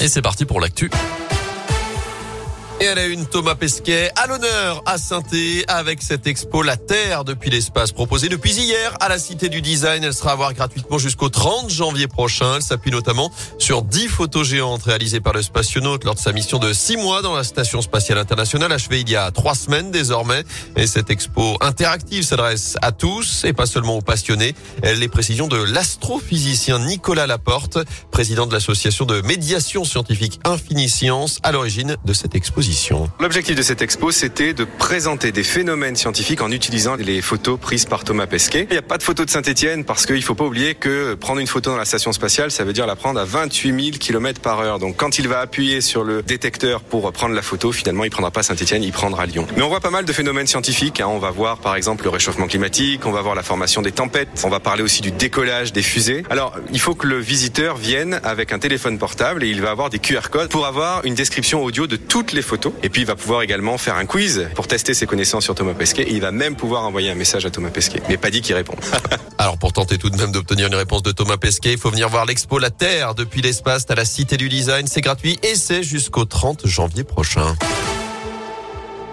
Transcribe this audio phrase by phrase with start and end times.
[0.00, 0.90] Et c'est parti pour l'actu.
[2.78, 5.22] Et elle a une Thomas Pesquet à l'honneur à saint
[5.66, 10.04] avec cette expo La Terre depuis l'espace proposée depuis hier à la Cité du Design.
[10.04, 12.56] Elle sera à voir gratuitement jusqu'au 30 janvier prochain.
[12.56, 16.58] Elle s'appuie notamment sur 10 photos géantes réalisées par le spationaute lors de sa mission
[16.58, 20.44] de 6 mois dans la Station Spatiale Internationale achevée il y a 3 semaines désormais.
[20.76, 24.54] Et cette expo interactive s'adresse à tous et pas seulement aux passionnés.
[24.82, 27.78] Les précisions de l'astrophysicien Nicolas Laporte,
[28.10, 32.65] président de l'association de médiation scientifique Infini Science à l'origine de cette exposition.
[33.20, 37.84] L'objectif de cette expo, c'était de présenter des phénomènes scientifiques en utilisant les photos prises
[37.84, 38.66] par Thomas Pesquet.
[38.68, 41.14] Il n'y a pas de photo de Saint-Etienne parce qu'il ne faut pas oublier que
[41.14, 43.98] prendre une photo dans la station spatiale, ça veut dire la prendre à 28 000
[43.98, 44.80] km par heure.
[44.80, 48.32] Donc quand il va appuyer sur le détecteur pour prendre la photo, finalement, il prendra
[48.32, 49.46] pas Saint-Etienne, il prendra Lyon.
[49.56, 51.00] Mais on voit pas mal de phénomènes scientifiques.
[51.00, 51.06] Hein.
[51.08, 54.42] On va voir par exemple le réchauffement climatique, on va voir la formation des tempêtes,
[54.44, 56.24] on va parler aussi du décollage des fusées.
[56.30, 59.88] Alors il faut que le visiteur vienne avec un téléphone portable et il va avoir
[59.88, 63.06] des QR codes pour avoir une description audio de toutes les photos et puis il
[63.06, 66.02] va pouvoir également faire un quiz pour tester ses connaissances sur Thomas Pesquet.
[66.02, 68.02] Et il va même pouvoir envoyer un message à Thomas Pesquet.
[68.08, 68.76] Mais pas dit qu'il répond.
[69.38, 72.08] Alors pour tenter tout de même d'obtenir une réponse de Thomas Pesquet, il faut venir
[72.08, 74.86] voir l'expo La Terre depuis l'espace à la Cité du Design.
[74.86, 77.56] C'est gratuit et c'est jusqu'au 30 janvier prochain.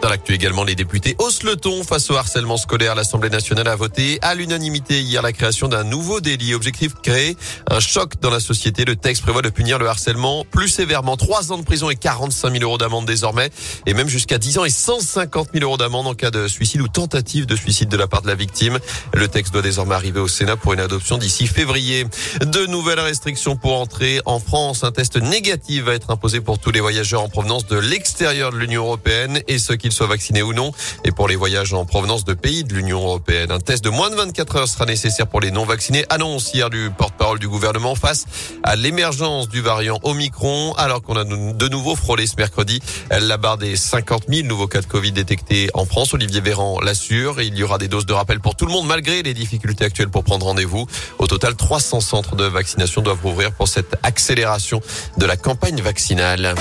[0.04, 2.94] Dans l'actu également, les députés haussent le ton face au harcèlement scolaire.
[2.94, 6.54] L'Assemblée nationale a voté à l'unanimité hier la création d'un nouveau délit.
[6.54, 7.38] Objectif créer
[7.72, 8.84] un choc dans la société.
[8.84, 11.16] Le texte prévoit de punir le harcèlement plus sévèrement.
[11.16, 13.50] Trois ans de prison et 45 000 euros d'amende désormais.
[13.86, 16.90] Et même jusqu'à 10 ans et 150 000 euros d'amende en cas de suicide ou
[16.90, 18.80] tentative de suicide de la part de la victime.
[19.14, 22.08] Le texte doit désormais arriver au Sénat pour une adoption d'ici février.
[22.42, 24.84] De nouvelles restrictions pour entrer en France.
[24.84, 28.58] Un test négatif va être imposé pour tous les voyageurs en provenance de l'extérieur de
[28.58, 30.72] l'Union européenne et ceux qui soit vacciné ou non.
[31.06, 34.10] Et pour les voyages en provenance de pays de l'Union européenne, un test de moins
[34.10, 36.06] de 24 heures sera nécessaire pour les non vaccinés.
[36.10, 38.26] Annonce hier du porte-parole du gouvernement face
[38.64, 43.58] à l'émergence du variant Omicron, alors qu'on a de nouveau frôlé ce mercredi la barre
[43.58, 46.14] des 50 000 nouveaux cas de Covid détectés en France.
[46.14, 47.42] Olivier Véran l'assure.
[47.42, 50.10] Il y aura des doses de rappel pour tout le monde malgré les difficultés actuelles
[50.10, 50.88] pour prendre rendez-vous.
[51.20, 54.82] Au total, 300 centres de vaccination doivent rouvrir pour cette accélération
[55.18, 56.56] de la campagne vaccinale.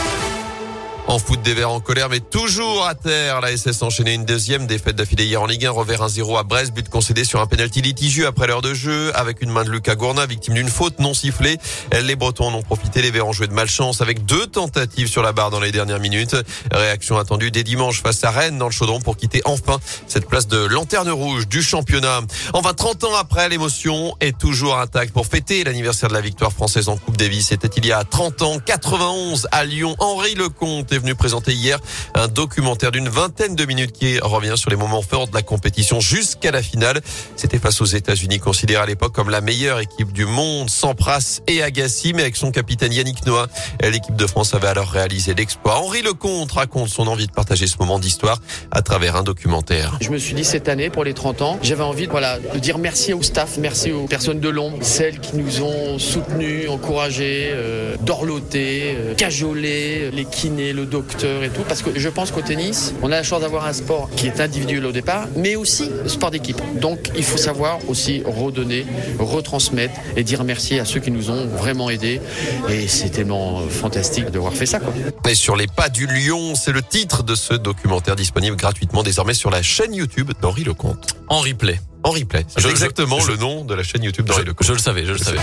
[1.09, 3.41] En foot, des Verts en colère, mais toujours à terre.
[3.41, 6.73] La SS enchaînait une deuxième défaite d'affilée hier en Ligue 1, revers 1-0 à Brest,
[6.73, 9.97] but concédé sur un penalty litigieux après l'heure de jeu, avec une main de Lucas
[9.97, 11.59] Gourna, victime d'une faute non sifflée.
[12.01, 15.23] Les Bretons en ont profité, les Verts ont joué de malchance avec deux tentatives sur
[15.23, 16.37] la barre dans les dernières minutes.
[16.71, 20.47] Réaction attendue dès dimanche face à Rennes dans le chaudron pour quitter enfin cette place
[20.47, 22.21] de lanterne rouge du championnat.
[22.55, 26.89] Enfin, 30 ans après, l'émotion est toujours intacte pour fêter l'anniversaire de la victoire française
[26.89, 27.49] en Coupe Davis.
[27.49, 29.95] C'était il y a 30 ans, 91 à Lyon.
[29.99, 31.79] Henri Lecomte est venu présenter hier
[32.15, 36.01] un documentaire d'une vingtaine de minutes qui revient sur les moments forts de la compétition
[36.01, 37.01] jusqu'à la finale.
[37.37, 41.41] C'était face aux États-Unis, considéré à l'époque comme la meilleure équipe du monde, sans Pras
[41.47, 43.49] et Agassi, mais avec son capitaine Yannick Noah.
[43.83, 45.79] L'équipe de France avait alors réalisé l'exploit.
[45.79, 49.99] Henri Lecomte raconte son envie de partager ce moment d'histoire à travers un documentaire.
[50.01, 52.79] Je me suis dit cette année, pour les 30 ans, j'avais envie voilà, de dire
[52.79, 57.97] merci au staff, merci aux personnes de l'ombre, celles qui nous ont soutenus, encouragés, euh,
[58.03, 62.43] dorlotés, euh, cajolés, les kinés, le le docteur et tout, parce que je pense qu'au
[62.43, 65.89] tennis, on a la chance d'avoir un sport qui est individuel au départ, mais aussi
[66.07, 66.61] sport d'équipe.
[66.81, 68.85] Donc il faut savoir aussi redonner,
[69.19, 72.21] retransmettre et dire merci à ceux qui nous ont vraiment aidés.
[72.69, 74.81] Et c'est tellement fantastique d'avoir fait ça.
[74.81, 74.93] Quoi.
[75.29, 79.35] Et sur les pas du lion, c'est le titre de ce documentaire disponible gratuitement désormais
[79.35, 81.17] sur la chaîne YouTube d'Henri Lecomte.
[81.29, 81.81] En replay.
[82.03, 82.45] En replay.
[82.49, 84.67] C'est exactement le nom de la chaîne YouTube d'Henri Lecomte.
[84.67, 85.39] Je le savais, je le savais.